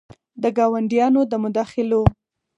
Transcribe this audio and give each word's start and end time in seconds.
د 0.41 0.43
ګاونډیانو 0.57 1.21
د 1.31 1.33
مداخلو 1.43 2.01